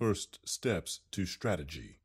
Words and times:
First 0.00 0.38
Steps 0.48 1.00
to 1.10 1.26
Strategy 1.26 1.98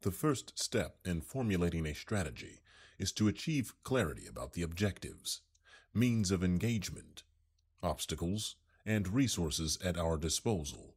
The 0.00 0.10
first 0.10 0.58
step 0.58 0.96
in 1.04 1.20
formulating 1.20 1.86
a 1.86 1.94
strategy 1.94 2.62
is 2.98 3.12
to 3.12 3.28
achieve 3.28 3.80
clarity 3.84 4.26
about 4.26 4.54
the 4.54 4.62
objectives, 4.62 5.42
means 5.94 6.32
of 6.32 6.42
engagement, 6.42 7.22
obstacles, 7.80 8.56
and 8.84 9.06
resources 9.06 9.78
at 9.84 9.96
our 9.96 10.16
disposal. 10.16 10.96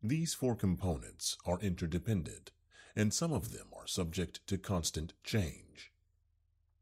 These 0.00 0.34
four 0.34 0.54
components 0.54 1.36
are 1.44 1.58
interdependent, 1.58 2.52
and 2.94 3.12
some 3.12 3.32
of 3.32 3.50
them 3.50 3.70
are 3.76 3.88
subject 3.88 4.46
to 4.46 4.56
constant 4.56 5.14
change, 5.24 5.90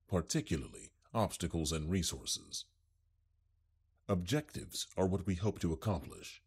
particularly 0.08 0.90
obstacles 1.14 1.72
and 1.72 1.90
resources. 1.90 2.66
Objectives 4.10 4.86
are 4.96 5.06
what 5.06 5.26
we 5.26 5.34
hope 5.34 5.58
to 5.60 5.72
accomplish. 5.74 6.42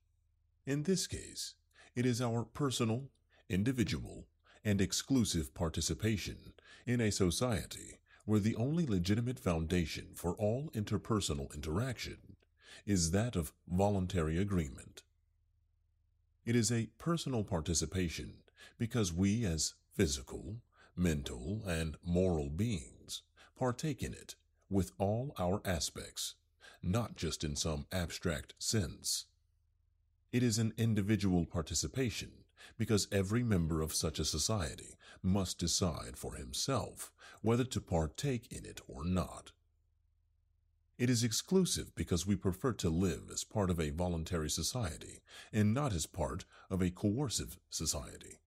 In 0.65 0.83
this 0.83 1.05
case, 1.05 1.53
it 1.93 2.07
is 2.07 2.19
our 2.19 2.43
personal, 2.43 3.11
individual, 3.49 4.25
and 4.65 4.81
exclusive 4.81 5.53
participation 5.53 6.53
in 6.87 6.99
a 6.99 7.11
society 7.11 7.99
where 8.25 8.39
the 8.39 8.55
only 8.55 8.87
legitimate 8.87 9.39
foundation 9.39 10.07
for 10.15 10.33
all 10.37 10.71
interpersonal 10.73 11.53
interaction 11.53 12.35
is 12.87 13.11
that 13.11 13.35
of 13.35 13.53
voluntary 13.67 14.39
agreement. 14.39 15.03
It 16.45 16.55
is 16.55 16.71
a 16.71 16.89
personal 16.97 17.43
participation 17.43 18.37
because 18.79 19.13
we, 19.13 19.45
as 19.45 19.75
physical, 19.93 20.61
mental, 20.95 21.61
and 21.67 21.95
moral 22.03 22.49
beings, 22.49 23.21
partake 23.55 24.01
in 24.01 24.13
it 24.13 24.33
with 24.67 24.93
all 24.97 25.35
our 25.37 25.61
aspects, 25.63 26.35
not 26.83 27.15
just 27.15 27.43
in 27.43 27.55
some 27.55 27.85
abstract 27.91 28.53
sense. 28.57 29.25
It 30.31 30.43
is 30.43 30.57
an 30.57 30.73
individual 30.77 31.45
participation 31.45 32.31
because 32.77 33.07
every 33.11 33.43
member 33.43 33.81
of 33.81 33.93
such 33.93 34.19
a 34.19 34.25
society 34.25 34.95
must 35.21 35.59
decide 35.59 36.17
for 36.17 36.35
himself 36.35 37.11
whether 37.41 37.63
to 37.63 37.81
partake 37.81 38.51
in 38.51 38.65
it 38.65 38.81
or 38.87 39.03
not. 39.03 39.51
It 40.97 41.09
is 41.09 41.23
exclusive 41.23 41.95
because 41.95 42.27
we 42.27 42.35
prefer 42.35 42.73
to 42.73 42.89
live 42.89 43.29
as 43.33 43.43
part 43.43 43.71
of 43.71 43.79
a 43.79 43.89
voluntary 43.89 44.49
society 44.49 45.21
and 45.51 45.73
not 45.73 45.93
as 45.93 46.05
part 46.05 46.45
of 46.69 46.81
a 46.81 46.91
coercive 46.91 47.57
society. 47.69 48.39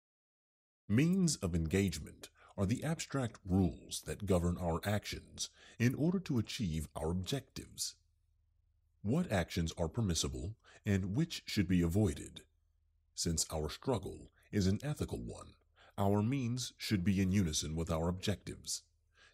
Means 0.87 1.35
of 1.37 1.55
engagement 1.55 2.29
are 2.55 2.67
the 2.67 2.83
abstract 2.83 3.39
rules 3.43 4.03
that 4.05 4.27
govern 4.27 4.57
our 4.59 4.79
actions 4.83 5.49
in 5.79 5.95
order 5.95 6.19
to 6.19 6.37
achieve 6.37 6.87
our 6.95 7.09
objectives. 7.09 7.95
What 9.03 9.29
actions 9.33 9.73
are 9.77 9.89
permissible 9.89 10.55
and 10.85 11.13
which 11.13 11.43
should 11.45 11.67
be 11.67 11.81
avoided? 11.81 12.43
Since 13.13 13.45
our 13.51 13.69
struggle 13.69 14.31
is 14.49 14.65
an 14.65 14.79
ethical 14.81 15.21
one, 15.21 15.55
our 15.97 16.23
means 16.23 16.71
should 16.77 17.03
be 17.03 17.19
in 17.21 17.33
unison 17.33 17.75
with 17.75 17.91
our 17.91 18.07
objectives, 18.07 18.83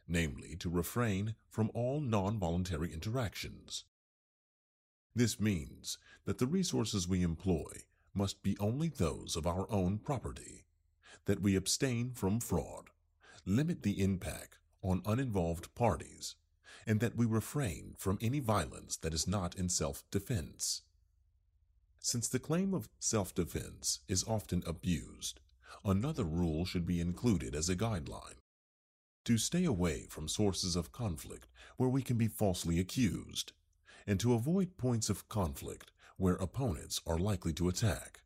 namely 0.08 0.56
to 0.56 0.72
refrain 0.72 1.36
from 1.52 1.70
all 1.76 2.02
non-voluntary 2.02 2.92
interactions. 2.92 3.86
This 5.16 5.39
means 5.39 6.00
that 6.26 6.39
the 6.39 6.48
resources 6.48 7.08
we 7.08 7.22
employ 7.22 7.83
must 8.16 8.42
be 8.42 8.58
only 8.59 8.89
those 8.89 9.36
of 9.36 9.45
our 9.45 9.72
own 9.72 10.00
property, 10.00 10.66
that 11.26 11.44
we 11.44 11.56
abstain 11.56 12.14
from 12.14 12.39
fraud, 12.39 12.89
limit 13.45 13.83
the 13.83 14.02
impact 14.02 14.58
on 14.81 15.04
uninvolved 15.06 15.76
parties, 15.76 16.36
and 16.86 17.00
that 17.00 17.16
we 17.16 17.25
refrain 17.25 17.95
from 17.98 18.17
any 18.22 18.39
violence 18.39 18.98
that 18.98 19.14
is 19.14 19.27
not 19.27 19.55
in 19.55 19.70
self-defense. 19.70 20.82
Since 21.99 22.27
the 22.30 22.39
claim 22.39 22.73
of 22.73 22.89
self-defense 22.99 23.99
is 24.08 24.23
often 24.23 24.64
abused, 24.66 25.39
another 25.83 26.23
rule 26.23 26.66
should 26.66 26.86
be 26.86 27.02
included 27.02 27.54
as 27.54 27.70
a 27.70 27.76
guideline. 27.76 28.38
To 29.26 29.38
stay 29.38 29.66
away 29.66 30.08
from 30.10 30.27
sources 30.27 30.76
of 30.76 30.92
conflict 30.92 31.48
where 31.77 31.89
we 31.89 32.02
can 32.02 32.17
be 32.17 32.27
falsely 32.27 32.80
accused, 32.80 33.52
and 34.08 34.20
to 34.20 34.33
avoid 34.33 34.77
points 34.77 35.10
of 35.10 35.30
conflict 35.30 35.92
where 36.17 36.36
opponents 36.36 37.02
are 37.05 37.20
likely 37.20 37.54
to 37.54 37.70
attack, 37.70 38.21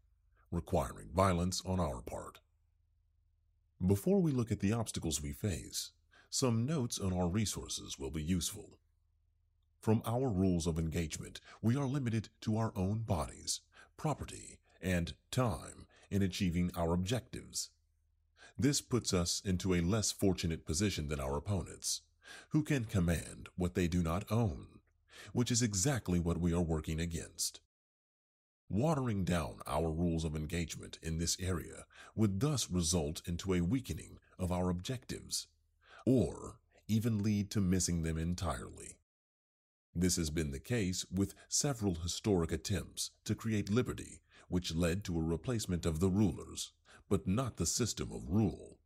requiring 0.51 1.09
violence 1.13 1.62
on 1.66 1.79
our 1.79 2.01
part. 2.01 2.39
Before 3.85 4.22
we 4.22 4.31
look 4.31 4.51
at 4.51 4.62
the 4.62 4.72
obstacles 4.72 5.22
we 5.22 5.34
face, 5.34 5.91
some 6.33 6.66
notes 6.66 6.97
on 6.97 7.13
our 7.13 7.27
resources 7.27 7.99
will 7.99 8.09
be 8.09 8.23
useful. 8.23 8.79
From 9.79 10.01
our 10.03 10.27
rules 10.27 10.66
of 10.66 10.79
engagement, 10.79 11.39
we 11.61 11.77
are 11.77 11.85
limited 11.85 12.29
to 12.41 12.57
our 12.57 12.73
own 12.75 13.03
bodies, 13.03 13.61
property, 13.97 14.57
and 14.81 15.13
time 15.29 15.85
in 16.09 16.23
achieving 16.23 16.71
our 16.75 16.91
objectives. 16.91 17.69
This 18.57 18.81
puts 18.81 19.13
us 19.13 19.44
into 19.45 19.75
a 19.75 19.81
less 19.81 20.11
fortunate 20.11 20.66
position 20.66 21.07
than 21.07 21.19
our 21.19 21.38
opponents, 21.38 22.01
who 22.50 22.63
can 22.63 22.85
command 22.85 23.50
what 23.55 23.75
they 23.75 23.88
do 23.88 24.01
not 24.01 24.25
own, 24.31 24.79
which 25.33 25.51
is 25.51 25.61
exactly 25.61 26.19
what 26.19 26.39
we 26.39 26.51
are 26.51 26.63
working 26.63 27.00
against. 27.00 27.59
Watering 28.69 29.23
down 29.23 29.59
our 29.67 29.91
rules 29.91 30.23
of 30.23 30.35
engagement 30.35 30.97
in 31.03 31.19
this 31.19 31.38
area 31.39 31.85
would 32.15 32.39
thus 32.39 32.71
result 32.71 33.21
into 33.27 33.53
a 33.53 33.61
weakening 33.61 34.17
of 34.39 34.51
our 34.51 34.71
objectives, 34.71 35.45
or 36.06 36.58
even 36.88 37.24
lead 37.24 37.50
to 37.52 37.62
missing 37.62 38.03
them 38.03 38.18
entirely. 38.18 38.97
This 39.96 40.16
has 40.18 40.30
been 40.30 40.52
the 40.52 40.59
case 40.59 41.06
with 41.12 41.36
several 41.47 41.96
historic 41.96 42.52
attempts 42.52 43.12
to 43.25 43.36
create 43.36 43.69
liberty, 43.69 44.22
which 44.47 44.74
led 44.74 45.03
to 45.03 45.18
a 45.18 45.24
replacement 45.24 45.86
of 45.86 46.00
the 46.00 46.09
rulers, 46.09 46.72
but 47.09 47.28
not 47.28 47.58
the 47.58 47.66
system 47.66 48.12
of 48.12 48.30
rule, 48.30 48.78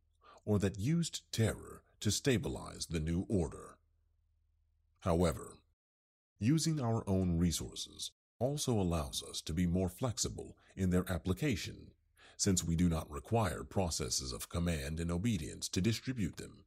or 0.44 0.58
that 0.58 0.78
used 0.78 1.22
terror 1.32 1.82
to 2.00 2.10
stabilize 2.10 2.86
the 2.86 3.00
new 3.00 3.26
order. 3.28 3.78
However, 5.00 5.58
using 6.38 6.80
our 6.80 7.04
own 7.08 7.38
resources 7.38 8.10
also 8.38 8.72
allows 8.72 9.22
us 9.28 9.40
to 9.42 9.52
be 9.52 9.66
more 9.66 9.88
flexible 9.88 10.56
in 10.76 10.90
their 10.90 11.10
application, 11.10 11.92
since 12.36 12.62
we 12.62 12.76
do 12.76 12.88
not 12.88 13.10
require 13.10 13.64
processes 13.64 14.32
of 14.32 14.48
command 14.48 15.00
and 15.00 15.10
obedience 15.10 15.68
to 15.70 15.80
distribute 15.80 16.36
them. 16.36 16.64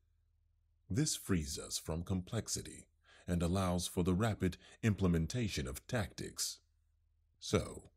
This 0.93 1.15
frees 1.15 1.57
us 1.57 1.77
from 1.77 2.03
complexity 2.03 2.87
and 3.25 3.41
allows 3.41 3.87
for 3.87 4.03
the 4.03 4.13
rapid 4.13 4.57
implementation 4.83 5.65
of 5.65 5.87
tactics. 5.87 6.59
So, 7.39 7.91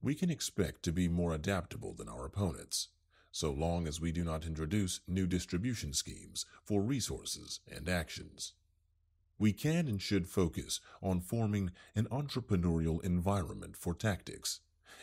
we 0.00 0.14
can 0.14 0.30
expect 0.30 0.82
to 0.84 0.92
be 0.92 1.08
more 1.08 1.34
adaptable 1.34 1.92
than 1.92 2.08
our 2.08 2.24
opponents, 2.24 2.88
so 3.30 3.50
long 3.50 3.86
as 3.86 4.00
we 4.00 4.12
do 4.12 4.24
not 4.24 4.46
introduce 4.46 5.00
new 5.06 5.26
distribution 5.26 5.92
schemes 5.92 6.46
for 6.64 6.80
resources 6.80 7.60
and 7.70 7.86
actions. 7.86 8.54
We 9.38 9.52
can 9.52 9.86
and 9.86 10.00
should 10.00 10.26
focus 10.26 10.80
on 11.02 11.20
forming 11.20 11.72
an 11.94 12.06
entrepreneurial 12.06 13.04
environment 13.04 13.76
for 13.76 13.92
tactics 13.92 14.60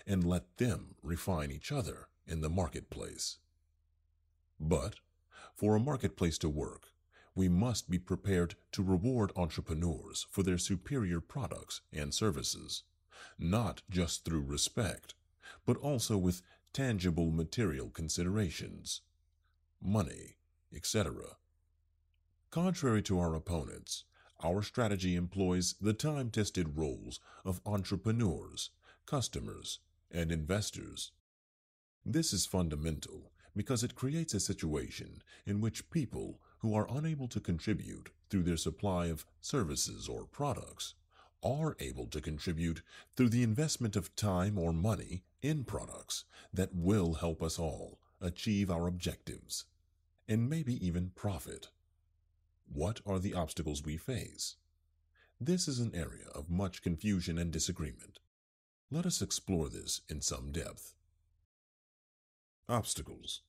and 0.07 0.23
let 0.23 0.57
them 0.57 0.95
refine 1.03 1.51
each 1.51 1.71
other 1.71 2.07
in 2.25 2.41
the 2.41 2.49
marketplace. 2.49 3.37
But 4.59 4.95
for 5.53 5.75
a 5.75 5.79
marketplace 5.79 6.39
to 6.39 6.49
work, 6.49 6.87
we 7.35 7.49
must 7.49 7.89
be 7.89 7.99
prepared 7.99 8.55
to 8.71 8.81
reward 8.81 9.31
entrepreneurs 9.35 10.25
for 10.31 10.41
their 10.41 10.57
superior 10.57 11.19
products 11.19 11.81
and 11.91 12.13
services, 12.13 12.83
not 13.37 13.81
just 13.89 14.23
through 14.23 14.41
respect, 14.41 15.13
but 15.65 15.77
also 15.77 16.17
with 16.17 16.41
tangible 16.73 17.31
material 17.31 17.89
considerations, 17.89 19.01
money, 19.81 20.37
etc. 20.73 21.13
Contrary 22.51 23.01
to 23.01 23.19
our 23.19 23.35
opponents, 23.35 24.05
our 24.43 24.61
strategy 24.61 25.15
employs 25.15 25.75
the 25.81 25.93
time-tested 25.93 26.77
roles 26.77 27.19
of 27.43 27.61
entrepreneurs, 27.65 28.69
customers, 29.05 29.79
and 30.11 30.31
investors. 30.31 31.11
This 32.05 32.31
is 32.31 32.45
fundamental 32.45 33.31
because 33.55 33.83
it 33.83 33.95
creates 33.95 34.33
a 34.33 34.39
situation 34.39 35.21
in 35.45 35.61
which 35.61 35.89
people 35.89 36.39
who 36.59 36.73
are 36.75 36.87
unable 36.89 37.27
to 37.27 37.39
contribute 37.39 38.09
through 38.29 38.43
their 38.43 38.57
supply 38.57 39.07
of 39.07 39.25
services 39.41 40.07
or 40.07 40.25
products 40.25 40.95
are 41.43 41.75
able 41.79 42.07
to 42.07 42.21
contribute 42.21 42.81
through 43.15 43.29
the 43.29 43.43
investment 43.43 43.95
of 43.95 44.15
time 44.15 44.57
or 44.57 44.73
money 44.73 45.23
in 45.41 45.63
products 45.63 46.25
that 46.51 46.73
will 46.73 47.15
help 47.15 47.43
us 47.43 47.59
all 47.59 47.99
achieve 48.19 48.71
our 48.71 48.87
objectives 48.87 49.65
and 50.27 50.49
maybe 50.49 50.85
even 50.85 51.11
profit. 51.15 51.69
What 52.67 52.99
are 53.05 53.19
the 53.19 53.35
obstacles 53.35 53.83
we 53.83 53.97
face? 53.97 54.55
This 55.39 55.67
is 55.67 55.79
an 55.79 55.93
area 55.93 56.27
of 56.33 56.49
much 56.49 56.81
confusion 56.81 57.37
and 57.37 57.51
disagreement. 57.51 58.19
Let 58.89 59.05
us 59.05 59.21
explore 59.21 59.69
this 59.69 60.01
in 60.09 60.21
some 60.21 60.51
depth. 60.51 60.95
Obstacles. 62.67 63.41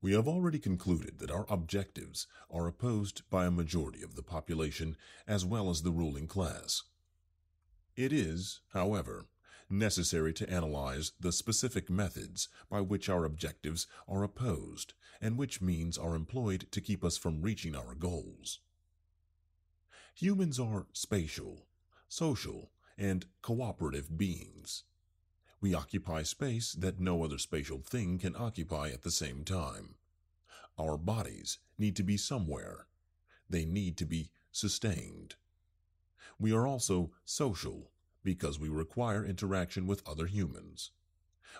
We 0.00 0.12
have 0.12 0.28
already 0.28 0.60
concluded 0.60 1.18
that 1.18 1.30
our 1.30 1.44
objectives 1.48 2.28
are 2.50 2.68
opposed 2.68 3.22
by 3.30 3.46
a 3.46 3.50
majority 3.50 4.02
of 4.02 4.14
the 4.14 4.22
population 4.22 4.96
as 5.26 5.44
well 5.44 5.70
as 5.70 5.82
the 5.82 5.90
ruling 5.90 6.28
class. 6.28 6.84
It 7.96 8.12
is, 8.12 8.60
however, 8.72 9.26
necessary 9.68 10.32
to 10.34 10.48
analyze 10.48 11.12
the 11.18 11.32
specific 11.32 11.90
methods 11.90 12.48
by 12.70 12.80
which 12.80 13.08
our 13.08 13.24
objectives 13.24 13.88
are 14.06 14.22
opposed 14.22 14.94
and 15.20 15.36
which 15.36 15.60
means 15.60 15.98
are 15.98 16.14
employed 16.14 16.68
to 16.70 16.80
keep 16.80 17.04
us 17.04 17.16
from 17.16 17.42
reaching 17.42 17.74
our 17.74 17.94
goals. 17.94 18.60
Humans 20.14 20.60
are 20.60 20.86
spatial, 20.92 21.66
social, 22.08 22.70
and 22.96 23.26
cooperative 23.42 24.16
beings. 24.16 24.84
We 25.60 25.74
occupy 25.74 26.22
space 26.22 26.72
that 26.72 27.00
no 27.00 27.24
other 27.24 27.38
spatial 27.38 27.80
thing 27.80 28.18
can 28.18 28.36
occupy 28.36 28.90
at 28.90 29.02
the 29.02 29.10
same 29.10 29.44
time. 29.44 29.96
Our 30.78 30.96
bodies 30.96 31.58
need 31.76 31.96
to 31.96 32.04
be 32.04 32.16
somewhere. 32.16 32.86
They 33.50 33.64
need 33.64 33.96
to 33.96 34.06
be 34.06 34.30
sustained. 34.52 35.34
We 36.38 36.52
are 36.52 36.66
also 36.66 37.10
social 37.24 37.90
because 38.22 38.60
we 38.60 38.68
require 38.68 39.24
interaction 39.24 39.86
with 39.86 40.06
other 40.06 40.26
humans. 40.26 40.92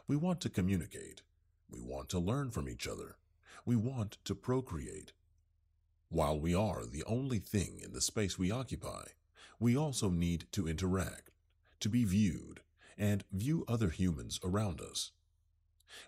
We 0.06 0.14
want 0.14 0.40
to 0.42 0.50
communicate. 0.50 1.22
We 1.68 1.80
want 1.80 2.08
to 2.10 2.20
learn 2.20 2.50
from 2.50 2.68
each 2.68 2.86
other. 2.86 3.16
We 3.64 3.74
want 3.74 4.18
to 4.24 4.34
procreate. 4.34 5.12
While 6.08 6.38
we 6.38 6.54
are 6.54 6.86
the 6.86 7.04
only 7.04 7.38
thing 7.40 7.80
in 7.82 7.92
the 7.92 8.00
space 8.00 8.38
we 8.38 8.50
occupy, 8.50 9.08
we 9.58 9.76
also 9.76 10.08
need 10.08 10.46
to 10.52 10.68
interact, 10.68 11.30
to 11.80 11.88
be 11.88 12.04
viewed, 12.04 12.60
and 12.98 13.24
view 13.32 13.64
other 13.68 13.90
humans 13.90 14.40
around 14.44 14.80
us. 14.80 15.12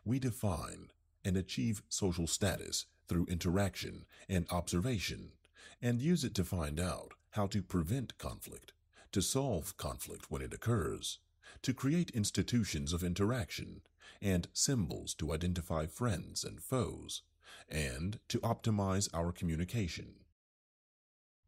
We 0.04 0.18
define 0.18 0.90
and 1.24 1.36
achieve 1.36 1.82
social 1.88 2.26
status 2.26 2.86
through 3.08 3.26
interaction 3.26 4.04
and 4.28 4.46
observation, 4.50 5.32
and 5.80 6.00
use 6.00 6.24
it 6.24 6.34
to 6.34 6.44
find 6.44 6.78
out 6.80 7.12
how 7.30 7.46
to 7.48 7.62
prevent 7.62 8.18
conflict, 8.18 8.72
to 9.12 9.22
solve 9.22 9.76
conflict 9.76 10.30
when 10.30 10.42
it 10.42 10.52
occurs, 10.52 11.18
to 11.62 11.74
create 11.74 12.10
institutions 12.10 12.92
of 12.92 13.02
interaction, 13.02 13.82
and 14.22 14.48
symbols 14.52 15.14
to 15.14 15.32
identify 15.32 15.86
friends 15.86 16.44
and 16.44 16.60
foes, 16.60 17.22
and 17.68 18.18
to 18.28 18.38
optimize 18.40 19.08
our 19.14 19.32
communication. 19.32 20.14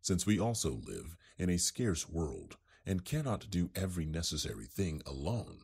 Since 0.00 0.26
we 0.26 0.38
also 0.38 0.80
live 0.84 1.16
in 1.38 1.48
a 1.48 1.58
scarce 1.58 2.08
world 2.08 2.56
and 2.86 3.04
cannot 3.04 3.50
do 3.50 3.70
every 3.74 4.04
necessary 4.04 4.66
thing 4.66 5.02
alone, 5.06 5.60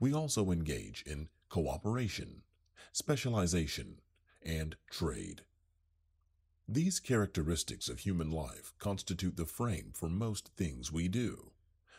we 0.00 0.12
also 0.12 0.50
engage 0.50 1.02
in 1.06 1.28
cooperation, 1.48 2.42
specialization, 2.92 4.00
and 4.42 4.76
trade. 4.90 5.42
These 6.68 6.98
characteristics 6.98 7.88
of 7.88 8.00
human 8.00 8.30
life 8.30 8.72
constitute 8.78 9.36
the 9.36 9.46
frame 9.46 9.92
for 9.94 10.08
most 10.08 10.48
things 10.56 10.90
we 10.90 11.08
do, 11.08 11.52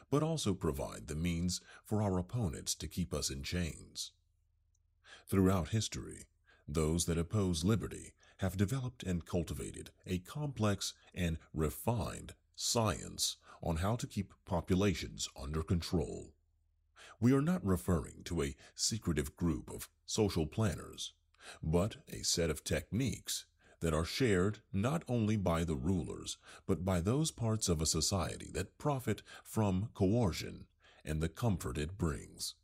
but 0.09 0.23
also 0.23 0.53
provide 0.53 1.07
the 1.07 1.15
means 1.15 1.61
for 1.85 2.01
our 2.01 2.17
opponents 2.17 2.75
to 2.75 2.87
keep 2.87 3.13
us 3.13 3.29
in 3.29 3.43
chains. 3.43 4.11
Throughout 5.27 5.69
history, 5.69 6.27
those 6.67 7.05
that 7.05 7.17
oppose 7.17 7.63
liberty 7.63 8.13
have 8.37 8.57
developed 8.57 9.03
and 9.03 9.25
cultivated 9.25 9.91
a 10.05 10.19
complex 10.19 10.93
and 11.15 11.37
refined 11.53 12.33
science 12.55 13.37
on 13.61 13.77
how 13.77 13.95
to 13.95 14.07
keep 14.07 14.33
populations 14.45 15.27
under 15.41 15.63
control. 15.63 16.33
We 17.19 17.33
are 17.33 17.41
not 17.41 17.65
referring 17.65 18.23
to 18.25 18.43
a 18.43 18.55
secretive 18.75 19.35
group 19.35 19.71
of 19.73 19.89
social 20.05 20.45
planners, 20.45 21.13
but 21.63 21.97
a 22.09 22.23
set 22.23 22.49
of 22.49 22.63
techniques 22.63 23.45
that 23.79 23.93
are 23.93 24.05
shared 24.05 24.59
not 24.73 25.03
only 25.07 25.37
by 25.37 25.63
the 25.63 25.75
rulers, 25.75 26.37
but 26.65 26.83
by 26.83 26.99
those 26.99 27.31
parts 27.31 27.69
of 27.69 27.81
a 27.81 27.85
society 27.85 28.49
that 28.53 28.77
profit 28.77 29.21
from 29.43 29.89
coercion 29.93 30.65
and 31.05 31.21
the 31.21 31.29
comfort 31.29 31.77
it 31.77 31.97
brings. 31.97 32.55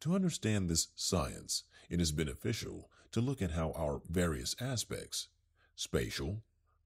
To 0.00 0.14
understand 0.14 0.68
this 0.68 0.88
science, 0.94 1.64
it 1.88 2.00
is 2.00 2.12
beneficial 2.12 2.90
to 3.12 3.20
look 3.20 3.40
at 3.40 3.52
how 3.52 3.72
our 3.72 4.00
various 4.08 4.56
aspects, 4.60 5.28
spatial, 5.76 6.42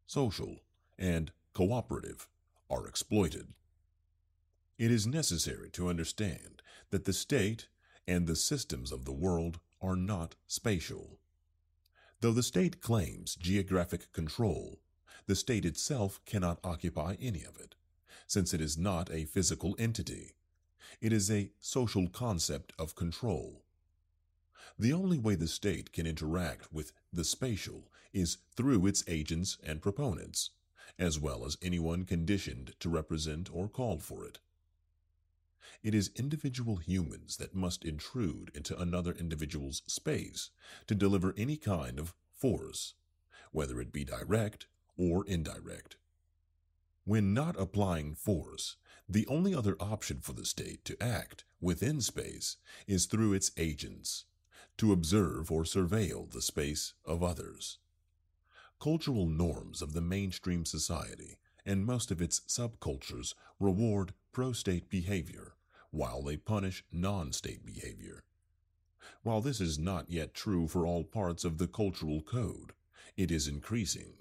social, 0.06 0.60
and 0.98 1.32
cooperative, 1.54 2.28
are 2.70 2.86
exploited. 2.86 3.48
It 4.78 4.90
is 4.90 5.06
necessary 5.06 5.70
to 5.70 5.88
understand 5.88 6.62
that 6.90 7.04
the 7.04 7.12
state 7.12 7.68
and 8.06 8.26
the 8.26 8.36
systems 8.36 8.92
of 8.92 9.04
the 9.04 9.12
world 9.12 9.58
are 9.80 9.96
not 9.96 10.34
spatial. 10.46 11.18
Though 12.20 12.32
the 12.32 12.42
state 12.42 12.80
claims 12.80 13.36
geographic 13.36 14.12
control, 14.12 14.80
the 15.26 15.36
state 15.36 15.64
itself 15.64 16.20
cannot 16.24 16.58
occupy 16.64 17.16
any 17.20 17.44
of 17.44 17.56
it, 17.58 17.74
since 18.26 18.54
it 18.54 18.60
is 18.60 18.78
not 18.78 19.10
a 19.10 19.24
physical 19.24 19.76
entity. 19.78 20.34
It 21.00 21.12
is 21.12 21.30
a 21.30 21.50
social 21.60 22.08
concept 22.08 22.72
of 22.78 22.94
control. 22.94 23.62
The 24.78 24.92
only 24.92 25.18
way 25.18 25.34
the 25.34 25.48
state 25.48 25.92
can 25.92 26.06
interact 26.06 26.72
with 26.72 26.92
the 27.12 27.24
spatial 27.24 27.90
is 28.12 28.38
through 28.56 28.86
its 28.86 29.04
agents 29.06 29.58
and 29.62 29.82
proponents, 29.82 30.50
as 30.98 31.18
well 31.18 31.44
as 31.44 31.58
anyone 31.62 32.04
conditioned 32.04 32.74
to 32.80 32.88
represent 32.88 33.48
or 33.52 33.68
call 33.68 33.98
for 33.98 34.24
it. 34.24 34.38
It 35.82 35.94
is 35.94 36.10
individual 36.16 36.76
humans 36.76 37.36
that 37.36 37.54
must 37.54 37.84
intrude 37.84 38.50
into 38.54 38.78
another 38.78 39.12
individual's 39.12 39.82
space 39.86 40.50
to 40.86 40.94
deliver 40.94 41.34
any 41.36 41.56
kind 41.56 41.98
of 41.98 42.14
force, 42.32 42.94
whether 43.52 43.80
it 43.80 43.92
be 43.92 44.04
direct 44.04 44.66
or 44.96 45.24
indirect. 45.26 45.96
When 47.04 47.32
not 47.32 47.58
applying 47.58 48.14
force, 48.14 48.76
the 49.08 49.26
only 49.28 49.54
other 49.54 49.76
option 49.80 50.20
for 50.20 50.32
the 50.32 50.44
state 50.44 50.84
to 50.84 51.02
act 51.02 51.44
within 51.60 52.00
space 52.00 52.56
is 52.86 53.06
through 53.06 53.32
its 53.32 53.50
agents, 53.56 54.24
to 54.76 54.92
observe 54.92 55.50
or 55.50 55.64
surveil 55.64 56.30
the 56.30 56.42
space 56.42 56.94
of 57.04 57.22
others. 57.22 57.78
Cultural 58.80 59.26
norms 59.26 59.82
of 59.82 59.92
the 59.92 60.00
mainstream 60.00 60.64
society 60.64 61.38
and 61.66 61.84
most 61.84 62.12
of 62.12 62.22
its 62.22 62.40
subcultures 62.46 63.34
reward 63.58 64.14
pro 64.30 64.52
state 64.52 64.88
behavior 64.88 65.54
while 65.90 66.22
they 66.22 66.36
punish 66.36 66.84
non 66.92 67.32
state 67.32 67.66
behavior. 67.66 68.22
While 69.22 69.40
this 69.40 69.60
is 69.60 69.78
not 69.80 70.10
yet 70.10 70.32
true 70.32 70.68
for 70.68 70.86
all 70.86 71.02
parts 71.02 71.44
of 71.44 71.58
the 71.58 71.66
cultural 71.66 72.22
code, 72.22 72.72
it 73.16 73.32
is 73.32 73.48
increasing, 73.48 74.18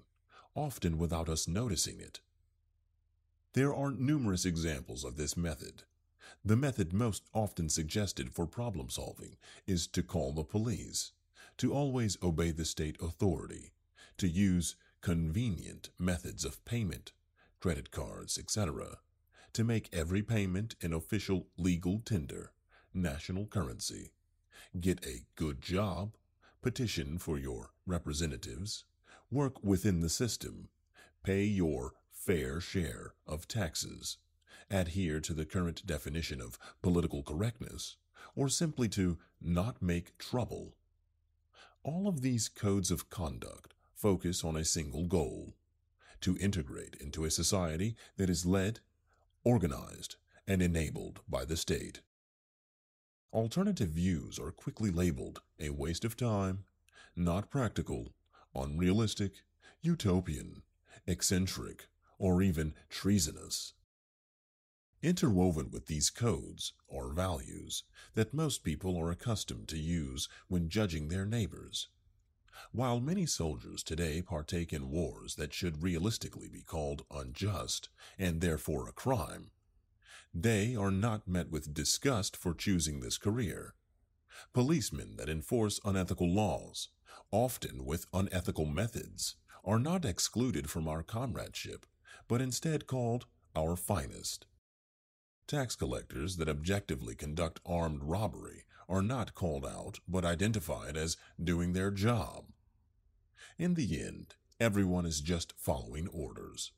often 0.56 0.98
without 0.98 1.30
us 1.30 1.48
noticing 1.48 2.00
it. 2.00 2.20
There 3.54 3.76
are 3.76 3.92
numerous 3.92 4.44
examples 4.44 5.04
of 5.04 5.18
this 5.18 5.38
method. 5.38 5.84
The 6.44 6.56
method 6.56 6.94
most 6.94 7.24
often 7.34 7.70
suggested 7.70 8.32
for 8.34 8.48
problem 8.48 8.90
solving 8.90 9.38
is 9.68 9.86
to 9.88 10.02
call 10.02 10.34
the 10.34 10.44
police, 10.44 11.12
to 11.58 11.74
always 11.74 12.18
obey 12.24 12.52
the 12.52 12.66
state 12.66 12.98
authority, 13.02 13.72
to 14.18 14.28
use 14.28 14.76
convenient 15.02 15.90
methods 16.00 16.44
of 16.44 16.64
payment, 16.66 17.12
credit 17.60 17.92
cards, 17.92 18.38
etc., 18.38 18.98
to 19.54 19.64
make 19.64 19.90
every 19.94 20.22
payment 20.22 20.76
an 20.82 20.94
official 20.94 21.48
legal 21.58 22.00
tender, 22.06 22.52
national 22.94 23.46
currency, 23.48 24.12
get 24.80 25.06
a 25.06 25.26
good 25.36 25.62
job, 25.62 26.16
petition 26.62 27.18
for 27.18 27.38
your 27.38 27.72
representatives, 27.86 28.84
work 29.32 29.64
within 29.64 30.02
the 30.02 30.10
system, 30.10 30.70
pay 31.24 31.44
your 31.44 31.94
fair 32.12 32.60
share 32.60 33.14
of 33.26 33.48
taxes, 33.48 34.18
adhere 34.70 35.20
to 35.20 35.34
the 35.34 35.46
current 35.46 35.86
definition 35.86 36.42
of 36.42 36.60
political 36.82 37.24
correctness, 37.24 37.98
or 38.36 38.50
simply 38.50 38.90
to 38.90 39.18
not 39.42 39.82
make 39.82 40.18
trouble. 40.18 40.76
All 41.84 42.08
of 42.08 42.22
these 42.22 42.50
codes 42.50 42.92
of 42.92 43.10
conduct 43.10 43.74
focus 43.98 44.46
on 44.46 44.56
a 44.56 44.64
single 44.64 45.06
goal 45.06 45.56
to 46.22 46.38
integrate 46.38 46.96
into 47.02 47.26
a 47.26 47.32
society 47.32 47.96
that 48.16 48.30
is 48.30 48.46
led 48.46 48.80
organized, 49.48 50.18
and 50.46 50.62
enabled 50.62 51.22
by 51.26 51.46
the 51.46 51.56
state. 51.56 52.02
Alternative 53.32 53.88
views 53.88 54.38
are 54.38 54.52
quickly 54.52 54.92
labeled 54.92 55.42
a 55.58 55.70
waste 55.70 56.04
of 56.04 56.18
time, 56.18 56.66
not 57.16 57.50
practical, 57.50 58.14
unrealistic, 58.54 59.44
utopian, 59.82 60.64
eccentric, 61.06 61.88
or 62.20 62.42
even 62.42 62.74
treasonous. 62.90 63.74
Interwoven 65.02 65.72
with 65.72 65.86
these 65.86 66.10
codes 66.10 66.74
are 66.94 67.14
values 67.14 67.84
that 68.16 68.34
most 68.34 68.66
people 68.66 68.98
are 68.98 69.12
accustomed 69.12 69.70
to 69.70 69.78
use 69.78 70.28
when 70.50 70.68
judging 70.68 71.08
their 71.08 71.26
neighbors. 71.26 71.88
While 72.72 73.00
many 73.00 73.26
soldiers 73.26 73.84
today 73.84 74.22
partake 74.22 74.74
in 74.74 74.90
wars 74.90 75.36
that 75.36 75.54
should 75.54 75.84
realistically 75.84 76.50
be 76.50 76.62
called 76.62 77.06
unjust 77.12 77.90
and 78.18 78.42
therefore 78.42 78.88
a 78.88 78.94
crime, 78.94 79.52
they 80.34 80.76
are 80.76 80.92
not 80.92 81.28
met 81.28 81.50
with 81.50 81.74
disgust 81.74 82.36
for 82.38 82.54
choosing 82.54 83.00
this 83.00 83.18
career. 83.18 83.74
Policemen 84.54 85.16
that 85.18 85.30
enforce 85.30 85.80
unethical 85.84 86.30
laws, 86.30 86.90
often 87.32 87.86
with 87.86 88.06
unethical 88.14 88.66
methods, 88.66 89.36
are 89.66 89.80
not 89.80 90.06
excluded 90.06 90.70
from 90.70 90.88
our 90.88 91.04
comradeship, 91.04 91.86
but 92.28 92.42
instead 92.42 92.88
called 92.88 93.26
our 93.56 93.76
finest. 93.76 94.46
Tax 95.48 95.76
collectors 95.76 96.38
that 96.38 96.50
objectively 96.50 97.16
conduct 97.16 97.60
armed 97.66 98.04
robbery 98.04 98.66
are 98.90 99.02
not 99.02 99.34
called 99.34 99.66
out 99.66 100.00
but 100.08 100.26
identified 100.26 100.96
as 100.96 101.18
doing 101.42 101.74
their 101.74 101.92
job. 101.92 102.46
In 103.58 103.74
the 103.74 104.02
end, 104.02 104.36
everyone 104.60 105.06
is 105.06 105.22
just 105.22 105.54
following 105.58 106.08
orders. 106.08 106.72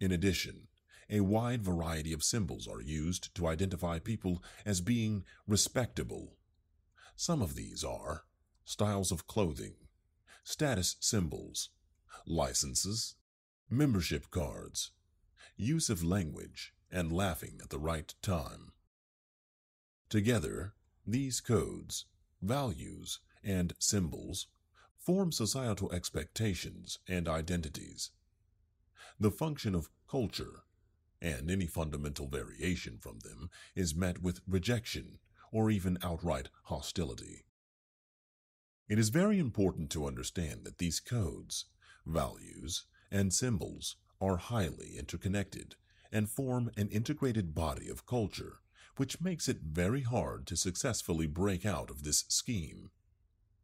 In 0.00 0.12
addition, 0.12 0.68
a 1.08 1.20
wide 1.20 1.62
variety 1.62 2.12
of 2.12 2.24
symbols 2.24 2.66
are 2.66 2.80
used 2.80 3.34
to 3.36 3.46
identify 3.46 3.98
people 3.98 4.42
as 4.64 4.80
being 4.80 5.24
respectable. 5.46 6.36
Some 7.14 7.40
of 7.40 7.54
these 7.54 7.84
are 7.84 8.24
styles 8.64 9.12
of 9.12 9.26
clothing, 9.26 9.74
status 10.42 10.96
symbols, 11.00 11.70
licenses, 12.26 13.14
membership 13.70 14.30
cards, 14.30 14.90
use 15.56 15.88
of 15.88 16.02
language, 16.02 16.74
and 16.90 17.12
laughing 17.12 17.60
at 17.62 17.70
the 17.70 17.78
right 17.78 18.14
time. 18.20 18.72
Together, 20.08 20.74
these 21.06 21.40
codes, 21.40 22.04
values, 22.40 23.18
and 23.42 23.74
symbols 23.78 24.46
form 24.98 25.32
societal 25.32 25.90
expectations 25.92 26.98
and 27.08 27.28
identities. 27.28 28.10
The 29.18 29.30
function 29.30 29.74
of 29.74 29.88
culture, 30.08 30.62
and 31.20 31.50
any 31.50 31.66
fundamental 31.66 32.28
variation 32.28 32.98
from 32.98 33.20
them, 33.20 33.50
is 33.74 33.94
met 33.94 34.22
with 34.22 34.42
rejection 34.46 35.18
or 35.50 35.70
even 35.70 35.98
outright 36.02 36.50
hostility. 36.64 37.44
It 38.88 38.98
is 38.98 39.08
very 39.08 39.38
important 39.38 39.90
to 39.90 40.06
understand 40.06 40.64
that 40.64 40.78
these 40.78 41.00
codes, 41.00 41.64
values, 42.04 42.84
and 43.10 43.32
symbols 43.32 43.96
are 44.20 44.36
highly 44.36 44.96
interconnected 44.96 45.74
and 46.12 46.30
form 46.30 46.70
an 46.76 46.88
integrated 46.90 47.54
body 47.54 47.88
of 47.88 48.06
culture, 48.06 48.60
which 48.96 49.20
makes 49.20 49.48
it 49.48 49.58
very 49.62 50.02
hard 50.02 50.46
to 50.46 50.56
successfully 50.56 51.26
break 51.26 51.66
out 51.66 51.90
of 51.90 52.02
this 52.02 52.24
scheme. 52.28 52.90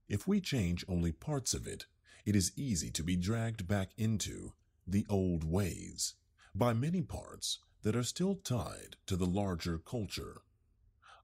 If 0.09 0.27
we 0.27 0.41
change 0.41 0.85
only 0.89 1.13
parts 1.13 1.55
of 1.55 1.67
it, 1.67 1.87
it 2.25 2.37
is 2.37 2.53
easy 2.57 2.91
to 2.91 3.03
be 3.03 3.17
dragged 3.17 3.67
back 3.67 3.91
into 3.97 4.53
the 4.87 5.07
old 5.09 5.45
ways 5.45 6.15
by 6.55 6.73
many 6.73 7.03
parts 7.03 7.59
that 7.83 7.97
are 7.97 8.03
still 8.03 8.35
tied 8.37 8.97
to 9.07 9.17
the 9.17 9.27
larger 9.27 9.79
culture. 9.79 10.43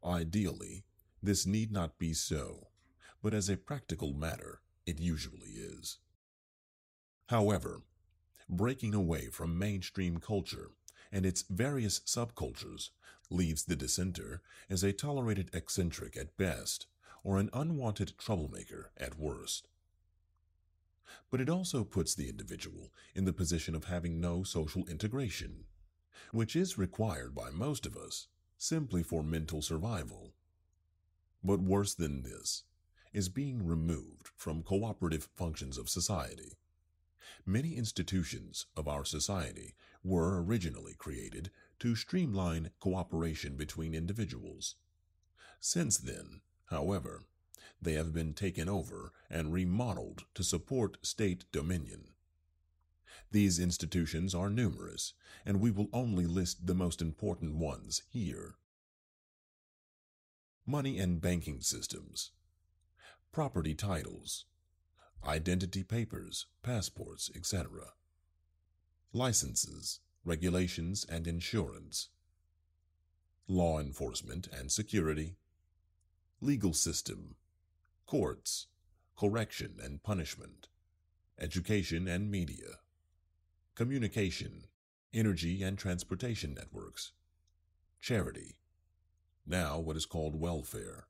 Ideally, 0.05 0.85
this 1.23 1.47
need 1.47 1.71
not 1.71 1.99
be 1.99 2.15
so, 2.15 2.69
but 3.23 3.35
as 3.35 3.49
a 3.49 3.57
practical 3.57 4.13
matter, 4.13 4.61
it 4.87 5.01
usually 5.01 5.51
is. 5.51 5.99
However, 7.27 7.83
breaking 8.49 8.95
away 8.95 9.27
from 9.27 9.59
mainstream 9.59 10.19
culture 10.19 10.71
and 11.13 11.27
its 11.27 11.45
various 11.51 12.01
subcultures 12.01 12.91
leaves 13.31 13.65
the 13.65 13.77
dissenter 13.77 14.41
as 14.71 14.83
a 14.83 14.93
tolerated 14.93 15.51
eccentric 15.53 16.17
at 16.17 16.37
best 16.37 16.87
or 17.23 17.39
an 17.39 17.51
unwanted 17.53 18.13
troublemaker 18.19 18.91
at 18.97 19.19
worst. 19.19 19.69
But 21.31 21.41
it 21.41 21.49
also 21.49 21.85
puts 21.85 22.15
the 22.15 22.29
individual 22.29 22.93
in 23.15 23.25
the 23.25 23.33
position 23.33 23.75
of 23.75 23.85
having 23.85 24.21
no 24.21 24.43
social 24.43 24.87
integration, 24.87 25.65
which 26.33 26.57
is 26.57 26.79
required 26.79 27.35
by 27.35 27.51
most 27.51 27.87
of 27.87 27.97
us 27.97 28.29
simply 28.57 29.03
for 29.03 29.23
mental 29.23 29.63
survival. 29.63 30.33
But 31.43 31.61
worse 31.61 31.95
than 31.95 32.23
this 32.23 32.65
is 33.13 33.29
being 33.29 33.65
removed 33.65 34.29
from 34.37 34.63
cooperative 34.63 35.29
functions 35.37 35.79
of 35.79 35.89
society. 35.89 36.59
Many 37.47 37.77
institutions 37.77 38.67
of 38.77 38.89
our 38.89 39.05
society 39.05 39.75
were 40.03 40.43
originally 40.43 40.95
created 40.95 41.51
to 41.81 41.95
streamline 41.97 42.71
cooperation 42.81 43.57
between 43.57 43.95
individuals. 43.95 44.77
Since 45.61 45.99
then, 45.99 46.41
however, 46.67 47.23
they 47.81 47.93
have 47.95 48.13
been 48.13 48.35
taken 48.35 48.69
over 48.69 49.13
and 49.31 49.53
remodeled 49.53 50.25
to 50.35 50.43
support 50.43 50.99
state 51.03 51.45
dominion. 51.53 52.09
These 53.31 53.59
institutions 53.59 54.35
are 54.35 54.51
numerous, 54.51 55.13
and 55.45 55.61
we 55.61 55.71
will 55.71 55.89
only 55.93 56.27
list 56.27 56.67
the 56.67 56.75
most 56.75 57.03
important 57.03 57.57
ones 57.57 58.03
here. 58.09 58.55
Money 60.67 60.99
and 60.99 61.21
banking 61.21 61.61
systems, 61.61 62.31
property 63.33 63.75
titles, 63.75 64.45
identity 65.27 65.83
papers, 65.83 66.47
passports, 66.63 67.31
etc., 67.35 67.93
licenses, 69.13 70.01
regulations, 70.29 71.07
and 71.09 71.27
insurance, 71.27 72.11
law 73.49 73.81
enforcement 73.81 74.47
and 74.53 74.71
security, 74.71 75.37
legal 76.41 76.75
system, 76.75 77.35
courts, 78.07 78.67
correction 79.17 79.77
and 79.83 80.03
punishment, 80.03 80.69
education 81.41 82.07
and 82.07 82.31
media, 82.31 82.81
communication, 83.75 84.65
energy 85.15 85.63
and 85.63 85.79
transportation 85.79 86.53
networks, 86.53 87.13
charity, 88.01 88.57
now 89.47 89.79
what 89.79 89.97
is 89.97 90.05
called 90.05 90.39
welfare. 90.39 91.07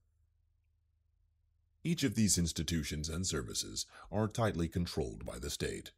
Each 1.82 2.04
of 2.04 2.14
these 2.14 2.38
institutions 2.38 3.08
and 3.08 3.26
services 3.26 3.84
are 4.12 4.28
tightly 4.28 4.68
controlled 4.68 5.26
by 5.26 5.38
the 5.38 5.50
state. 5.50 5.90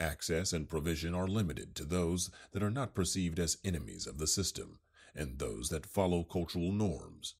Access 0.00 0.52
and 0.52 0.68
provision 0.68 1.14
are 1.14 1.28
limited 1.28 1.74
to 1.76 1.84
those 1.84 2.30
that 2.52 2.62
are 2.62 2.70
not 2.70 2.94
perceived 2.94 3.38
as 3.38 3.58
enemies 3.64 4.06
of 4.06 4.18
the 4.18 4.26
system 4.26 4.78
and 5.14 5.38
those 5.38 5.68
that 5.68 5.86
follow 5.86 6.24
cultural 6.24 6.72
norms. 6.72 7.34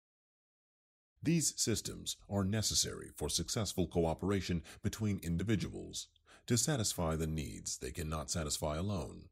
These 1.22 1.54
systems 1.56 2.16
are 2.28 2.44
necessary 2.44 3.10
for 3.16 3.28
successful 3.28 3.86
cooperation 3.86 4.62
between 4.82 5.20
individuals 5.22 6.08
to 6.46 6.58
satisfy 6.58 7.16
the 7.16 7.26
needs 7.26 7.78
they 7.78 7.90
cannot 7.90 8.30
satisfy 8.30 8.76
alone. 8.76 9.30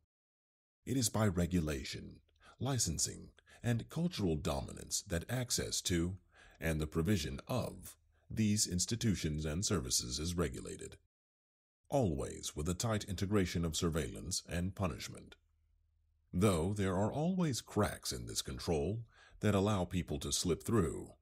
It 0.87 0.97
is 0.97 1.09
by 1.09 1.29
regulation, 1.29 2.21
licensing, 2.59 3.29
and 3.63 3.89
cultural 3.89 4.37
dominance 4.37 5.03
that 5.03 5.31
access 5.31 5.81
to, 5.83 6.17
and 6.61 6.81
the 6.81 6.87
provision 6.87 7.41
of, 7.47 7.97
these 8.31 8.67
institutions 8.67 9.45
and 9.45 9.65
services 9.65 10.19
is 10.19 10.35
regulated, 10.35 10.97
always 11.93 12.57
with 12.57 12.69
a 12.71 12.75
tight 12.75 13.05
integration 13.05 13.65
of 13.65 13.77
surveillance 13.77 14.43
and 14.49 14.75
punishment. 14.75 15.37
Though 16.33 16.73
there 16.73 16.97
are 16.97 17.13
always 17.13 17.61
cracks 17.61 18.13
in 18.13 18.27
this 18.27 18.41
control 18.41 19.05
that 19.41 19.55
allow 19.55 19.85
people 19.85 20.19
to 20.21 20.33
slip 20.33 20.65
through, 20.65 21.13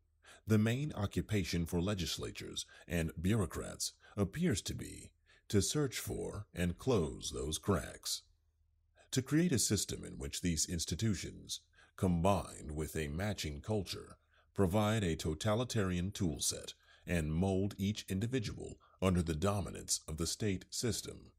the 0.47 0.59
main 0.59 0.93
occupation 0.95 1.67
for 1.67 1.83
legislatures 1.83 2.67
and 2.87 3.11
bureaucrats 3.21 3.95
appears 4.17 4.62
to 4.62 4.75
be 4.75 5.11
to 5.49 5.61
search 5.61 5.99
for 5.99 6.47
and 6.55 6.79
close 6.79 7.33
those 7.35 7.59
cracks. 7.59 8.23
To 9.11 9.23
create 9.23 9.50
a 9.50 9.59
system 9.59 10.05
in 10.05 10.19
which 10.19 10.41
these 10.41 10.67
institutions, 10.67 11.61
combined 11.97 12.71
with 12.77 12.95
a 12.95 13.09
matching 13.09 13.61
culture, 13.61 14.19
provide 14.55 15.03
a 15.03 15.17
totalitarian 15.17 16.12
toolset 16.12 16.75
and 17.05 17.35
mold 17.35 17.75
each 17.77 18.05
individual 18.09 18.79
under 19.02 19.23
the 19.23 19.35
dominance 19.35 20.00
of 20.07 20.16
the 20.16 20.26
state 20.26 20.64
system. 20.71 21.33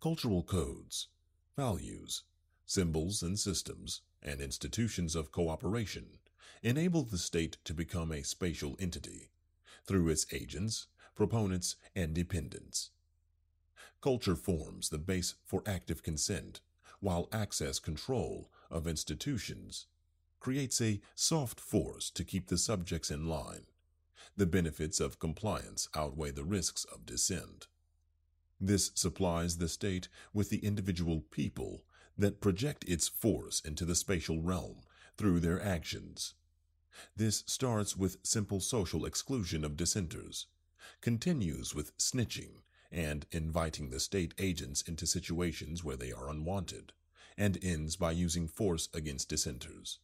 Cultural 0.00 0.42
codes, 0.42 1.08
values, 1.56 2.22
symbols 2.64 3.22
and 3.22 3.38
systems, 3.38 4.00
and 4.22 4.40
institutions 4.40 5.14
of 5.14 5.32
cooperation 5.32 6.18
enable 6.62 7.02
the 7.02 7.18
state 7.18 7.58
to 7.64 7.74
become 7.74 8.10
a 8.10 8.22
spatial 8.22 8.76
entity 8.78 9.30
through 9.86 10.08
its 10.08 10.26
agents, 10.32 10.86
proponents, 11.14 11.76
and 11.94 12.14
dependents. 12.14 12.90
Culture 14.00 14.36
forms 14.36 14.88
the 14.88 14.98
base 14.98 15.34
for 15.44 15.62
active 15.66 16.02
consent, 16.02 16.60
while 17.00 17.28
access 17.32 17.78
control 17.78 18.50
of 18.70 18.86
institutions 18.86 19.86
creates 20.40 20.80
a 20.80 21.00
soft 21.14 21.60
force 21.60 22.10
to 22.10 22.24
keep 22.24 22.48
the 22.48 22.58
subjects 22.58 23.10
in 23.10 23.28
line. 23.28 23.66
The 24.36 24.46
benefits 24.46 25.00
of 25.00 25.18
compliance 25.18 25.88
outweigh 25.94 26.30
the 26.30 26.44
risks 26.44 26.84
of 26.84 27.06
dissent. 27.06 27.68
This 28.60 28.92
supplies 28.94 29.56
the 29.56 29.68
state 29.68 30.08
with 30.34 30.50
the 30.50 30.58
individual 30.58 31.22
people 31.30 31.84
that 32.18 32.40
project 32.40 32.84
its 32.86 33.08
force 33.08 33.60
into 33.60 33.84
the 33.84 33.94
spatial 33.94 34.42
realm 34.42 34.82
through 35.16 35.40
their 35.40 35.62
actions. 35.62 36.34
This 37.14 37.44
starts 37.46 37.96
with 37.96 38.18
simple 38.22 38.60
social 38.60 39.04
exclusion 39.04 39.64
of 39.64 39.76
dissenters, 39.76 40.46
continues 41.00 41.74
with 41.74 41.96
snitching 41.98 42.62
and 42.90 43.26
inviting 43.32 43.90
the 43.90 44.00
state 44.00 44.34
agents 44.38 44.82
into 44.82 45.06
situations 45.06 45.82
where 45.82 45.96
they 45.96 46.12
are 46.12 46.28
unwanted, 46.30 46.92
and 47.36 47.58
ends 47.62 47.96
by 47.96 48.12
using 48.12 48.48
force 48.48 48.88
against 48.94 49.28
dissenters. 49.28 49.98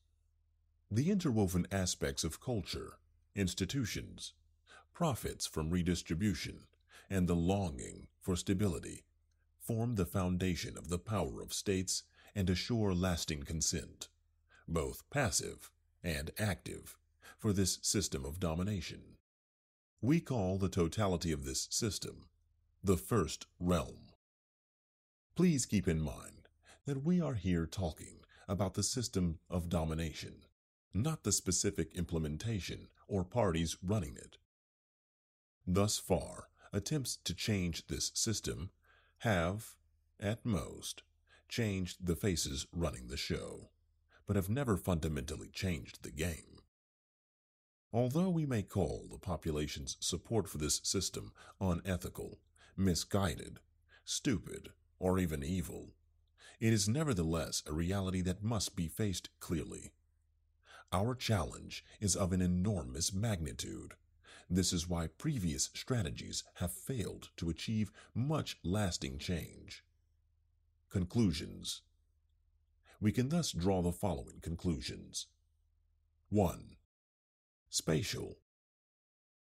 The 0.90 1.10
interwoven 1.10 1.66
aspects 1.70 2.24
of 2.24 2.40
culture, 2.40 2.98
institutions, 3.34 4.32
profits 4.92 5.46
from 5.46 5.70
redistribution, 5.70 6.60
and 7.10 7.28
the 7.28 7.36
longing 7.36 8.08
for 8.20 8.36
stability 8.36 9.04
form 9.58 9.94
the 9.94 10.06
foundation 10.06 10.76
of 10.76 10.88
the 10.88 10.98
power 10.98 11.40
of 11.40 11.52
states 11.52 12.02
and 12.34 12.48
assure 12.50 12.94
lasting 12.94 13.42
consent, 13.42 14.08
both 14.66 15.08
passive 15.10 15.70
and 16.02 16.30
active, 16.38 16.96
for 17.38 17.52
this 17.52 17.78
system 17.82 18.24
of 18.24 18.40
domination. 18.40 19.02
We 20.00 20.20
call 20.20 20.58
the 20.58 20.68
totality 20.68 21.32
of 21.32 21.44
this 21.44 21.68
system 21.70 22.26
the 22.82 22.96
first 22.96 23.46
realm. 23.60 24.10
Please 25.36 25.66
keep 25.66 25.86
in 25.86 26.00
mind 26.00 26.48
that 26.86 27.04
we 27.04 27.20
are 27.20 27.34
here 27.34 27.66
talking 27.66 28.18
about 28.48 28.74
the 28.74 28.82
system 28.82 29.38
of 29.48 29.68
domination, 29.68 30.44
not 30.92 31.22
the 31.22 31.32
specific 31.32 31.94
implementation 31.94 32.88
or 33.12 33.24
parties 33.24 33.76
running 33.82 34.16
it. 34.16 34.38
Thus 35.66 35.98
far, 35.98 36.48
attempts 36.72 37.18
to 37.24 37.34
change 37.34 37.86
this 37.86 38.10
system 38.14 38.70
have, 39.18 39.76
at 40.18 40.46
most, 40.46 41.02
changed 41.46 42.06
the 42.06 42.16
faces 42.16 42.66
running 42.72 43.08
the 43.08 43.18
show, 43.18 43.68
but 44.26 44.34
have 44.34 44.48
never 44.48 44.78
fundamentally 44.78 45.50
changed 45.52 46.02
the 46.02 46.10
game. 46.10 46.60
Although 47.92 48.30
we 48.30 48.46
may 48.46 48.62
call 48.62 49.06
the 49.10 49.18
population's 49.18 49.98
support 50.00 50.48
for 50.48 50.56
this 50.56 50.80
system 50.82 51.34
unethical, 51.60 52.38
misguided, 52.78 53.58
stupid, 54.06 54.70
or 54.98 55.18
even 55.18 55.44
evil, 55.44 55.92
it 56.58 56.72
is 56.72 56.88
nevertheless 56.88 57.62
a 57.66 57.74
reality 57.74 58.22
that 58.22 58.42
must 58.42 58.74
be 58.74 58.88
faced 58.88 59.28
clearly. 59.38 59.92
Our 60.94 61.14
challenge 61.14 61.86
is 62.00 62.14
of 62.14 62.32
an 62.32 62.42
enormous 62.42 63.14
magnitude. 63.14 63.94
This 64.50 64.74
is 64.74 64.86
why 64.86 65.06
previous 65.06 65.70
strategies 65.72 66.44
have 66.56 66.70
failed 66.70 67.30
to 67.38 67.48
achieve 67.48 67.90
much 68.14 68.58
lasting 68.62 69.16
change. 69.16 69.82
Conclusions 70.90 71.80
We 73.00 73.10
can 73.10 73.30
thus 73.30 73.52
draw 73.52 73.80
the 73.80 73.90
following 73.90 74.40
conclusions 74.42 75.28
1. 76.28 76.76
Spatial. 77.70 78.36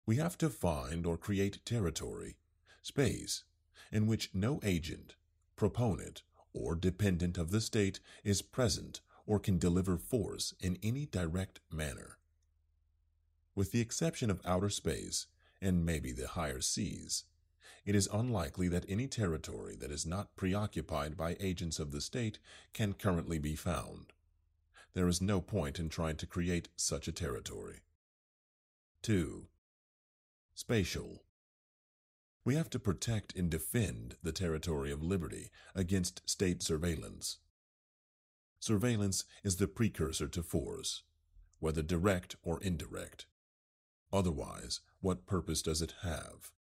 We 0.06 0.18
have 0.18 0.38
to 0.38 0.52
find 0.52 1.08
or 1.08 1.18
create 1.18 1.66
territory, 1.66 2.38
space, 2.84 3.44
in 3.92 4.06
which 4.06 4.30
no 4.36 4.60
agent, 4.62 5.16
proponent, 5.56 6.22
or 6.54 6.76
dependent 6.76 7.40
of 7.40 7.50
the 7.50 7.62
state 7.62 8.00
is 8.24 8.44
present 8.44 9.02
or 9.26 9.40
can 9.40 9.58
deliver 9.58 9.98
force 9.98 10.54
in 10.60 10.78
any 10.84 11.06
direct 11.06 11.60
manner. 11.72 12.18
With 13.56 13.72
the 13.72 13.82
exception 13.82 14.30
of 14.30 14.42
outer 14.46 14.70
space 14.70 15.28
and 15.62 15.86
maybe 15.86 16.12
the 16.12 16.30
higher 16.30 16.62
seas, 16.62 17.26
it 17.86 17.96
is 17.96 18.10
unlikely 18.12 18.70
that 18.70 18.86
any 18.88 19.08
territory 19.08 19.76
that 19.76 19.92
is 19.92 20.06
not 20.06 20.36
preoccupied 20.36 21.18
by 21.18 21.36
agents 21.40 21.80
of 21.80 21.92
the 21.92 22.02
state 22.02 22.40
can 22.74 22.94
currently 22.94 23.40
be 23.40 23.56
found. 23.56 24.14
There 24.94 25.08
is 25.08 25.22
no 25.22 25.42
point 25.42 25.80
in 25.80 25.90
trying 25.90 26.18
to 26.18 26.28
create 26.28 26.70
such 26.76 27.08
a 27.08 27.12
territory. 27.12 27.82
2. 29.02 29.48
Spatial. 30.54 31.24
We 32.46 32.56
have 32.56 32.70
to 32.72 32.80
protect 32.80 33.36
and 33.36 33.50
defend 33.50 34.16
the 34.22 34.32
territory 34.32 34.92
of 34.92 35.02
liberty 35.02 35.50
against 35.76 36.28
state 36.30 36.62
surveillance. 36.62 37.40
Surveillance 38.64 39.26
is 39.44 39.58
the 39.58 39.68
precursor 39.68 40.30
to 40.30 40.42
force, 40.42 41.04
whether 41.60 41.82
direct 41.82 42.38
or 42.44 42.64
indirect. 42.64 43.26
Otherwise, 44.14 44.80
what 45.02 45.26
purpose 45.26 45.62
does 45.62 45.82
it 45.82 45.96
have? 46.02 46.54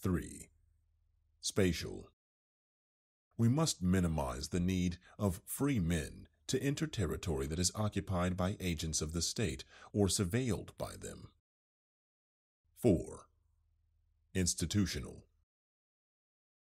3. 0.00 0.48
Spatial. 1.40 2.10
We 3.38 3.48
must 3.48 3.84
minimize 3.84 4.48
the 4.48 4.58
need 4.58 4.98
of 5.16 5.40
free 5.46 5.78
men 5.78 6.26
to 6.48 6.60
enter 6.60 6.88
territory 6.88 7.46
that 7.46 7.60
is 7.60 7.70
occupied 7.76 8.36
by 8.36 8.56
agents 8.58 9.00
of 9.00 9.12
the 9.12 9.22
state 9.22 9.62
or 9.92 10.08
surveilled 10.08 10.70
by 10.76 10.96
them. 11.00 11.28
4. 12.78 13.28
Institutional. 14.34 15.22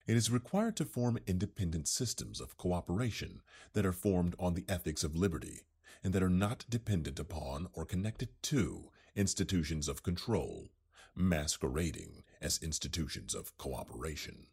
It 0.10 0.18
is 0.18 0.32
required 0.32 0.76
to 0.78 0.86
form 0.86 1.20
independent 1.28 1.88
systems 1.88 2.42
of 2.42 2.58
cooperation 2.58 3.44
that 3.74 3.86
are 3.86 3.94
formed 3.94 4.36
on 4.40 4.56
the 4.56 4.66
ethics 4.68 5.04
of 5.04 5.16
liberty 5.16 5.68
and 6.04 6.14
that 6.14 6.24
are 6.24 6.32
not 6.32 6.66
dependent 6.68 7.20
upon 7.20 7.68
or 7.74 7.86
connected 7.86 8.30
to 8.42 8.90
institutions 9.16 9.88
of 9.88 10.02
control, 10.02 10.70
masquerading 11.16 12.24
as 12.42 12.58
institutions 12.58 13.36
of 13.36 13.56
cooperation. 13.60 14.48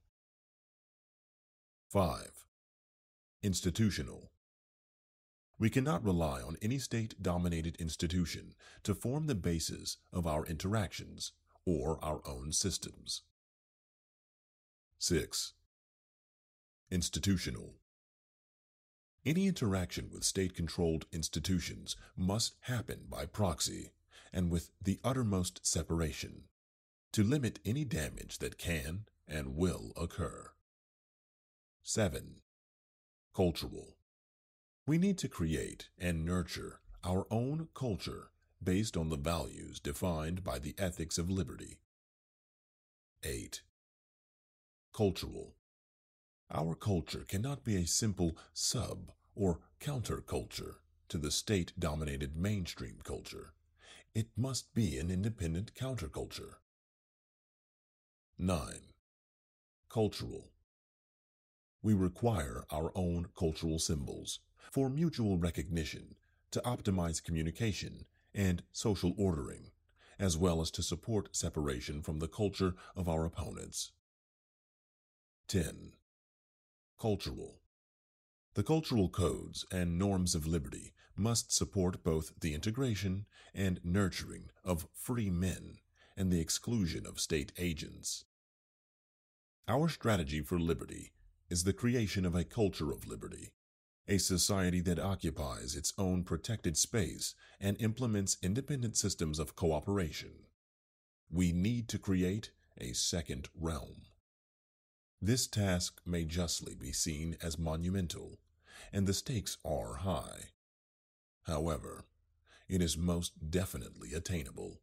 5. 1.89 2.45
Institutional. 3.43 4.31
We 5.59 5.71
cannot 5.71 6.05
rely 6.05 6.43
on 6.43 6.59
any 6.61 6.79
state 6.79 7.23
dominated 7.23 7.77
institution 7.77 8.55
to 8.83 8.95
form 8.95 9.27
the 9.27 9.35
basis 9.35 9.97
of 10.13 10.27
our 10.27 10.45
interactions 10.45 11.33
or 11.65 11.99
our 12.05 12.21
own 12.29 12.53
systems. 12.53 13.23
6. 14.99 15.53
Institutional. 16.91 17.75
Any 19.27 19.47
interaction 19.47 20.09
with 20.11 20.25
state 20.25 20.55
controlled 20.55 21.05
institutions 21.13 21.97
must 22.17 22.55
happen 22.61 23.05
by 23.11 23.27
proxy 23.27 23.93
and 24.33 24.51
with 24.51 24.71
the 24.83 24.99
uttermost 25.05 25.67
separation 25.67 26.45
to 27.13 27.23
limit 27.23 27.59
any 27.65 27.85
damage 27.85 28.39
that 28.39 28.57
can 28.57 29.05
and 29.29 29.55
will 29.55 29.93
occur. 29.97 30.53
7. 31.83 32.37
Cultural. 33.35 33.99
We 34.87 34.97
need 34.97 35.19
to 35.19 35.29
create 35.29 35.91
and 35.99 36.25
nurture 36.25 36.81
our 37.05 37.27
own 37.31 37.69
culture 37.75 38.31
based 38.63 38.97
on 38.97 39.11
the 39.11 39.19
values 39.19 39.79
defined 39.79 40.43
by 40.43 40.59
the 40.59 40.75
ethics 40.79 41.19
of 41.19 41.29
liberty. 41.29 41.81
8. 43.23 43.61
Cultural. 44.97 45.55
Our 46.51 46.75
culture 46.75 47.27
cannot 47.29 47.65
be 47.65 47.77
a 47.77 47.87
simple 47.87 48.35
sub 48.55 49.13
or 49.35 49.61
counterculture 49.79 50.77
to 51.11 51.19
the 51.19 51.31
state 51.31 51.75
dominated 51.79 52.35
mainstream 52.35 53.01
culture. 53.05 53.53
It 54.15 54.29
must 54.39 54.73
be 54.73 54.97
an 54.97 55.11
independent 55.11 55.75
counterculture. 55.75 56.55
9. 58.39 58.59
Cultural. 59.91 60.49
We 61.83 61.93
require 61.93 62.65
our 62.71 62.91
own 62.95 63.27
cultural 63.39 63.79
symbols 63.79 64.41
for 64.73 64.89
mutual 64.89 65.37
recognition, 65.37 66.15
to 66.53 66.61
optimize 66.61 67.23
communication 67.23 68.07
and 68.35 68.63
social 68.73 69.13
ordering, 69.19 69.73
as 70.19 70.39
well 70.39 70.63
as 70.63 70.71
to 70.71 70.83
support 70.83 71.37
separation 71.37 72.01
from 72.01 72.19
the 72.19 72.29
culture 72.29 72.75
of 72.97 73.11
our 73.11 73.27
opponents. 73.27 73.93
10. 75.49 75.93
Cultural. 77.01 77.61
The 78.55 78.65
cultural 78.65 79.09
codes 79.09 79.65
and 79.71 79.97
norms 79.97 80.35
of 80.35 80.47
liberty 80.47 80.93
must 81.17 81.53
support 81.53 82.03
both 82.03 82.33
the 82.41 82.53
integration 82.53 83.27
and 83.55 83.79
nurturing 83.85 84.51
of 84.65 84.89
free 84.93 85.31
men 85.31 85.79
and 86.17 86.33
the 86.33 86.41
exclusion 86.41 87.07
of 87.07 87.21
state 87.21 87.53
agents. 87.59 88.25
Our 89.69 89.89
strategy 89.89 90.41
for 90.41 90.59
liberty 90.59 91.13
is 91.49 91.63
the 91.63 91.73
creation 91.73 92.25
of 92.25 92.35
a 92.35 92.45
culture 92.45 92.91
of 92.91 93.07
liberty 93.07 93.53
a 94.09 94.19
society 94.19 94.81
that 94.81 95.01
occupies 95.01 95.75
its 95.75 95.93
own 95.99 96.23
protected 96.23 96.77
space 96.77 97.35
and 97.61 97.81
implements 97.81 98.37
independent 98.41 98.97
systems 98.97 99.39
of 99.41 99.57
cooperation. 99.57 100.31
We 101.29 101.53
need 101.53 101.89
to 101.89 101.99
create 101.99 102.51
a 102.79 102.93
second 102.93 103.49
realm. 103.53 104.06
This 105.21 105.47
task 105.47 106.01
may 106.05 106.25
justly 106.25 106.75
be 106.75 106.93
seen 106.93 107.37
as 107.41 107.59
monumental, 107.59 108.39
and 108.93 109.07
the 109.07 109.15
stakes 109.15 109.57
are 109.65 109.95
high. 109.97 110.51
However, 111.45 112.05
it 112.69 112.83
is 112.83 112.99
most 112.99 113.51
definitely 113.51 114.13
attainable. 114.13 114.83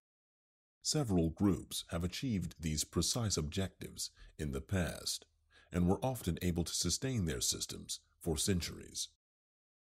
Several 0.81 1.29
groups 1.29 1.85
have 1.89 2.03
achieved 2.03 2.55
these 2.59 2.83
precise 2.83 3.37
objectives 3.37 4.09
in 4.37 4.51
the 4.51 4.61
past 4.61 5.25
and 5.71 5.87
were 5.87 6.03
often 6.03 6.39
able 6.41 6.63
to 6.63 6.73
sustain 6.73 7.25
their 7.25 7.41
systems 7.41 7.99
for 8.19 8.37
centuries. 8.37 9.09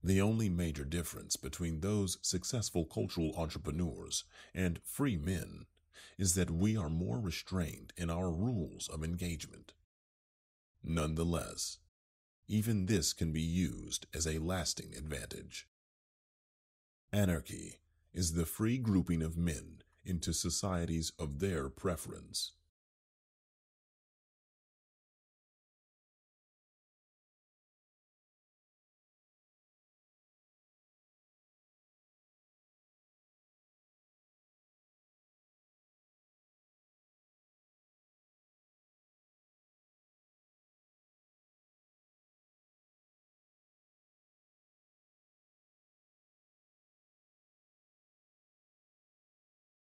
The 0.04 0.20
only 0.20 0.50
major 0.50 0.84
difference 0.84 1.36
between 1.36 1.80
those 1.80 2.18
successful 2.22 2.86
cultural 2.86 3.34
entrepreneurs 3.38 4.24
and 4.54 4.82
free 4.84 5.16
men 5.16 5.66
is 6.18 6.36
that 6.36 6.52
we 6.52 6.76
are 6.76 6.90
more 6.90 7.20
restrained 7.20 7.94
in 7.96 8.10
our 8.10 8.32
rules 8.32 8.90
of 8.90 9.04
engagement. 9.04 9.74
Nonetheless, 10.84 11.78
even 12.48 12.88
this 12.88 13.14
can 13.14 13.32
be 13.32 13.42
used 13.42 14.06
as 14.14 14.28
a 14.28 14.40
lasting 14.40 14.94
advantage. 14.96 15.68
Anarchy 17.12 17.80
is 18.14 18.34
the 18.34 18.46
free 18.46 18.78
grouping 18.78 19.22
of 19.22 19.38
men 19.38 19.82
into 20.04 20.34
societies 20.34 21.12
of 21.18 21.40
their 21.40 21.70
preference. 21.70 22.52